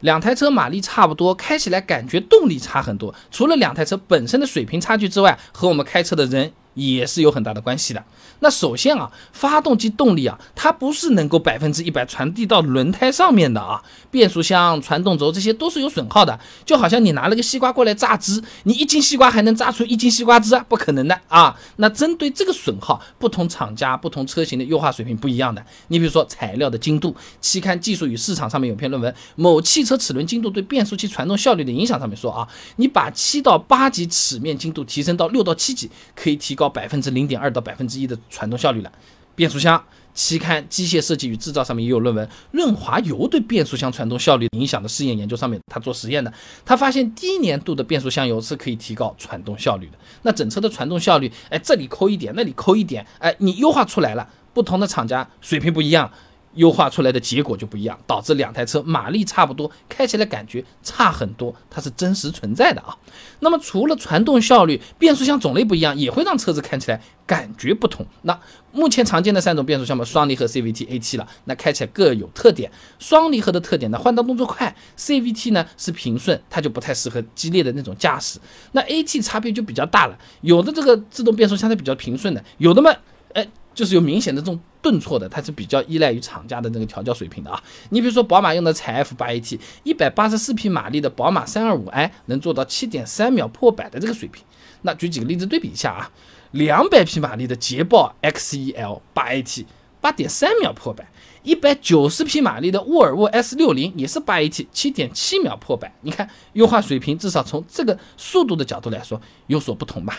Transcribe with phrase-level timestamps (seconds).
[0.00, 3.14] 两台车马力差不多，开起来感觉动力差很多。
[3.30, 6.52] 除了两台车本身的水平差距之外，和我们开车的人。
[6.78, 8.02] 也是有很大的关系的。
[8.40, 13.82] 那首先啊，发动机动力啊，它不是能够百分之一百传递到轮胎上面的啊。
[14.10, 16.38] 变速箱、传动轴这些都是有损耗的。
[16.64, 20.64] 就好像你拿了个西瓜过来榨汁，你一斤西瓜还能榨出一斤西瓜汁啊？
[20.68, 21.54] 不可能的啊。
[21.76, 25.62] 那针对这个损耗，不同厂家、不同车型的优化水平不一样的。
[25.88, 36.67] 你比如说材料的精度，期刊《技术与市场》上面有篇论文《某汽车齿轮精度对变速器传动效率的影响》，上面说啊，你把七到八级齿面精度提升到六到七级，可以提高。
[36.68, 38.92] 百分之零点二到百分之一的传动效率了。
[39.34, 39.80] 变速箱
[40.12, 46.32] 期刊《机械设计与制造》上面也有论文，润滑油对变速箱传动效率影响的试验研究上面，他做实验的，
[46.64, 49.92] 他发现低粘度的变速箱油是可以提高传动效率的。
[50.22, 56.10] 那整车的传动效率，哎，这里抠一点，那里抠一点，哎，你优化出来了，不同的厂家水平不一样。
[56.54, 62.96] 优化出来的结果就不一样，导致两台车马力差不多，开起来感觉差很多，它是真实存在的啊。
[63.40, 68.04] 那么除了传动效率，变速箱种类不一样，也会让车子看起来感觉不同。
[68.22, 68.38] 那
[68.72, 72.70] 目前常见的三种变速箱嘛，双离合 CVT、AT 了，那开起来各有特点。
[72.98, 78.38] 双离合的特点呢，换挡动作快；CVT 呢是平顺，它就不太适合激烈的那种驾驶。
[78.72, 82.90] 那 AT 差别就比较大了，有的这个自动变速箱它比较平顺的，有的嘛，
[83.34, 83.46] 哎。
[83.78, 87.62] 就是有明显的这种顿挫的，它是比较依赖于厂家的那个调教水平的啊。
[87.90, 94.42] 你比如说宝马用的采 F 八 AT，一百八十四匹马力的宝马三二五 i 能做到七点三秒破百的这个水平。
[94.82, 96.10] 那举几个例子对比一下啊，
[96.50, 99.64] 两百匹马力的捷豹 XEL 八 AT，
[100.00, 101.04] 八点三秒破百；
[101.44, 105.94] 一百九十匹马力的沃尔沃 S 六零也是八 AT，七点七秒破百。
[106.00, 110.18] 你看优化水平，至少从这个速度的角度来说有所不同吧。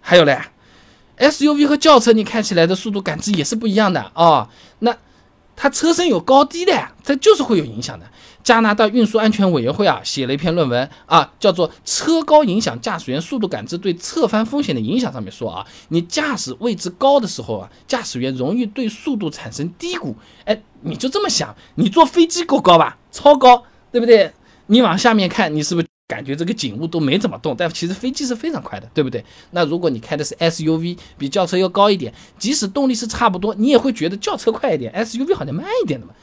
[0.00, 0.36] 还有嘞。
[1.18, 4.48] SUV 和轿车，你开起来的速度感知也是不一样的啊。
[4.80, 4.96] 那
[5.56, 8.06] 它车身有高低的，这就是会有影响的。
[8.44, 15.10] 加拿大运输安全委员会啊写了一篇论文啊，叫做《车高影响驾驶员速度感知对侧翻风险的影响》。
[15.12, 20.16] 上面说啊，你驾驶位置高的时候啊，驾驶员容易对速度产生低估。
[20.44, 22.96] 哎，你就这么想，你坐飞机够高吧？
[23.10, 24.32] 超高，对不对？
[24.68, 25.88] 你往下面看，你是不是？
[26.08, 29.22] 感觉这个景物都没怎么动，但其实飞机是非常快的，对不对？
[29.50, 36.14] 那如果你开的是 SUV，比轿车要高一点，即使动力是差不多，你也会觉得轿车快一点，SUV 好像慢一点的嘛。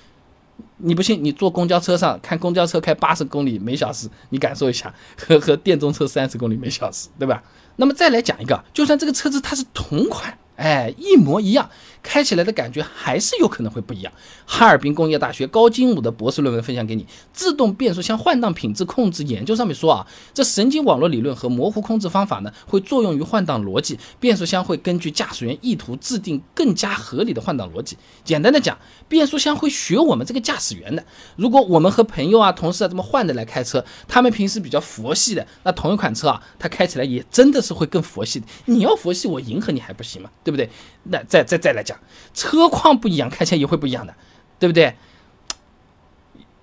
[0.78, 7.44] 你不信，你坐公交车上看公交车开八十公里每小时，你感受一下，和和电动车三十公里每小时，对吧？
[7.75, 10.35] 那么再来讲一个，就算这个车子它是同款。
[10.56, 11.70] 哎，一模一样，
[12.02, 14.14] 开起来的感觉还是有可能会不一样。
[14.46, 27.98] 哈尔滨工业大学高金武的博士论文分享给你，《自动变速箱换挡品质控制研究》上面说啊，这神经网络理论和模糊控制方法呢，会作用于换挡逻辑，变速箱会根据驾驶员意图制定更加合理的换挡逻辑。
[28.24, 28.78] 简单的讲，
[29.10, 31.04] 变速箱会学我们这个驾驶员的。
[31.36, 38.46] 如果我们和朋友啊、同事啊这么换着来开车，他们平时比较佛系的，那同一款车啊，它开起来也真的是会更佛系的。
[38.66, 40.30] 你要佛系，我迎合你还不行吗？
[40.45, 40.69] 对不对？
[41.03, 42.00] 那再再再来讲，
[42.35, 44.16] 车况不一样，开起来也会不一样的，
[44.59, 44.95] 对不对？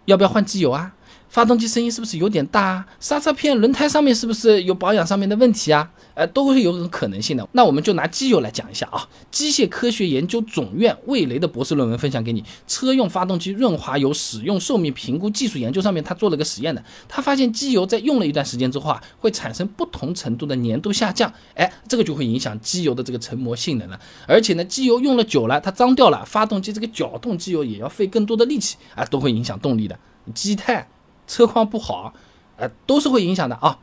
[0.04, 0.94] 要不要换机油啊？
[1.32, 2.84] 发动机声音是不是有点大？
[3.00, 5.90] 刹车片、轮胎上面是不是有保养上面的问题啊？
[6.12, 7.48] 呃，都会有种可能性的。
[7.52, 9.08] 那我们就拿机油来讲一下啊。
[9.30, 23.98] 机械科学研究总院魏雷的博士论文分享给你，《车用发动机润滑油使用寿命评估技术研究》上面他做了个实验的，他发现机油在用了一段时间之后啊，会产生不同程度的粘度下降，哎，这个就会影响机油的这个成膜性能了。
[24.28, 29.98] 而且呢，机油用了久了，它脏掉了，发动机这个搅动机油也要费更多的力气啊，都会影响动力的。
[30.34, 30.86] 积碳。
[31.32, 32.12] 车况不好，
[32.58, 33.78] 呃，都是会影响的啊。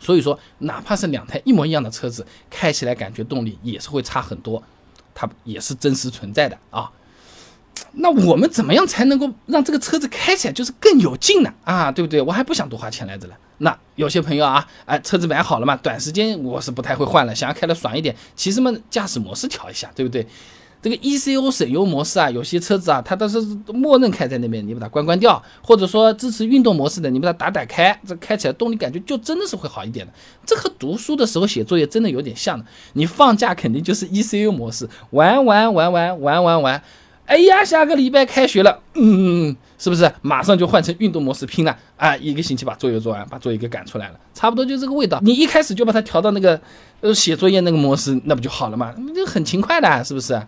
[0.00, 4.60] 所以说，哪怕是两台一模一样的车子，开起来感觉动力也是会差很多，
[5.14, 6.90] 它也是真实存在的啊。
[7.92, 11.54] 那我们怎么样才能够让这个车子开起来就是更有劲呢？
[11.62, 12.20] 啊，对不对？
[12.20, 13.38] 我还不想多花钱来着了。
[13.58, 20.26] 那有些朋友啊，哎，车子买好了嘛，短时间我是不太会换了，想要开的爽一点，其实嘛，驾驶模式调一下，对不对？
[20.82, 23.40] 这个 ECO 省油模式啊，有些车子啊，它都是
[23.72, 30.12] 默认开在那边，你把它关关掉，或者说支持运动模式的，你把它打打开，这开起来动力感觉就真的是会好一点的。
[30.44, 32.64] 这和读书的时候写作业真的有点像的。
[32.94, 36.82] 你放假肯定就是 ECU 模式，玩玩玩玩玩玩玩，
[37.26, 42.16] 哎呀，下个礼拜开学了，嗯，是不是马上就换成运动模式拼了啊？
[42.16, 45.20] 一个星期把作业做完，把作业给赶出来了，差不多就这个味道。
[45.22, 46.60] 你一开始就把它调到那个
[47.02, 48.92] 呃写作业那个模式，那不就好了嘛？
[49.14, 50.42] 这很勤快的，是不是？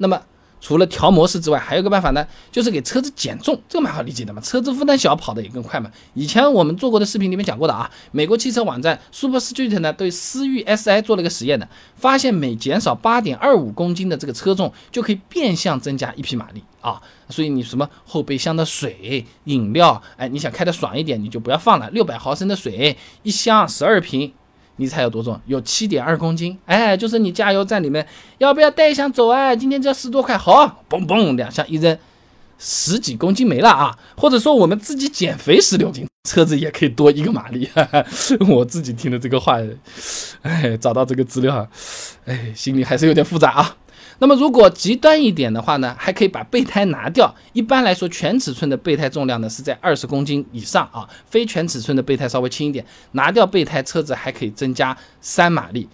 [0.00, 0.20] 那么
[0.62, 4.42] 除了调模式之外，还有个办法呢，就是给车子减重，这个蛮好理解的嘛。
[4.42, 5.90] 车子负担小，跑得也更快嘛。
[6.12, 11.66] 以前我们做过的视频里面讲过的啊，美国汽车网站 Super Street 呢对思域 Si 做了个实验的，
[11.96, 16.62] 发现每减少八点二五公斤的这个车重，就可以变相增加一匹马力。
[16.82, 17.00] 啊。
[17.30, 21.88] 所以你什么后备箱的水、饮料，哎，你想开的爽一点，你就不要放了。
[21.90, 24.30] 六百毫升的水一箱，十二瓶，
[24.80, 25.38] 你猜有多重？
[25.44, 26.56] 有七点二公斤。
[26.64, 28.04] 哎，就是你加油站里面
[28.38, 29.54] 要不要带一箱走啊？
[29.54, 31.96] 今天只要十多块，好，嘣嘣两箱一扔，
[32.58, 33.94] 十几公斤没了啊。
[34.16, 37.66] 或者说我们自己减肥十六斤，车子也可以多一个马力。
[37.74, 38.04] 哈 哈
[38.48, 39.58] 我自己听的这个话，
[40.40, 41.68] 哎，找到这个资料，
[42.24, 43.76] 哎，心里还是有点复杂啊。
[44.20, 47.34] 那么如果极端一点的话呢，还可以把备胎拿掉。
[47.54, 52.84] 一般来说，全尺寸的备胎重量呢是在二十公斤以上啊，非全尺寸的备胎稍微轻一点。
[53.12, 55.88] 拿掉备胎，车子还可以增加三马力。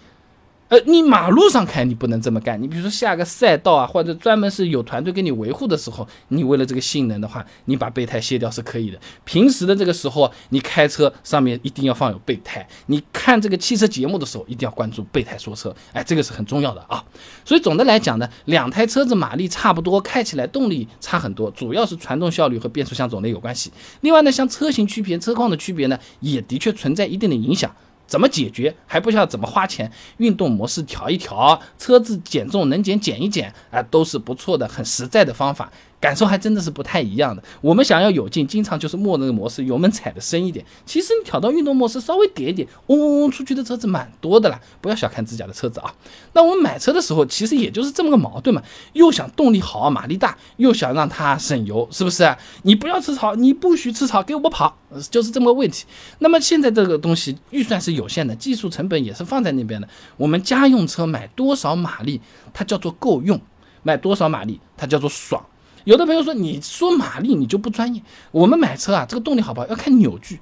[0.69, 2.61] 呃，你马路上开你不能这么干。
[2.61, 8.99] 你比如说下个赛道啊，或者专门是有团队给你维护的时候，你为了这个性能的话，你把备胎卸掉是可以的。
[9.23, 12.67] 平时的这个时候，你开车上面一定要放有备胎。
[12.87, 17.01] 你看这个汽车节目的时候，一定要关注备胎说车，哎，这个是很重要的啊。
[17.45, 23.71] 所以总的来讲呢，两台车子马力差不多，开起来动力差很多，主要是传动效率和变速箱种类有关系。
[24.01, 27.73] 另外呢，像车型区别、车况的区别呢，也的确存在一定的影响。
[28.07, 35.69] 怎么解决还不需要怎么花钱，运动模式调一调，车子减重能减减一减啊，都是不错的，很实在的方法。
[35.99, 37.43] 感受还真的是不太一样的。
[37.59, 40.63] 我们想要有劲，经常就是默认模式，油门踩的深一点。
[40.85, 44.61] 其实你调到运动模式，稍微点一点，嗡嗡嗡出去的车子蛮多的啦。
[44.79, 45.91] 不要小看自家的车子啊。
[46.33, 48.61] 那我们买车的时候，其实也就是这么个矛盾嘛，
[48.93, 52.37] 又想动力好，马力大，又想让它省油，是不是？
[52.61, 54.77] 你不要吃草，你不许吃草，给我跑，
[55.09, 55.85] 就是这么个问题。
[56.19, 59.87] 那么现在这个东西预算是有限的，技术成本也是放在那边的。
[60.15, 62.21] 我们家用车买多少马力，
[62.53, 63.37] 它叫做够用；
[63.83, 65.45] 买多少马力，它叫做爽。
[65.83, 68.01] 有的朋友说，你说马力你就不专业。
[68.31, 70.39] 我们买车啊，这个动力好不好要看扭矩，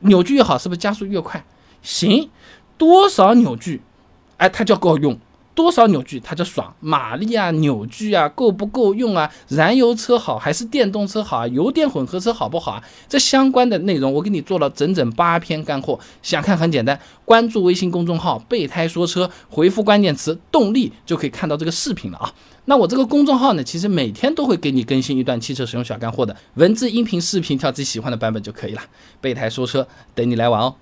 [0.00, 1.44] 扭矩越好，是不是加速越快？
[1.82, 2.30] 行，
[2.76, 3.82] 多少扭矩，
[4.36, 5.18] 哎，它叫够用。
[5.58, 9.28] 多少扭矩它就爽，马力啊，扭矩啊，够不够用啊？
[9.48, 11.48] 燃油车好还是电动车好啊？
[11.48, 12.84] 油电混合车好不好啊？
[13.08, 22.32] 这相关的内容我给你做了整整八篇干货，想看很简单，关注微信公众号“备胎说车”，回复关键词“动力”就可以看到这个视频了啊。
[22.66, 28.82] 那我这个公众号呢，其实每天都会给你更新一段汽车使用小干货的文字、音频、视频，挑自己喜欢的版本就可以了。
[29.20, 30.76] 备胎说车，等你来玩哦。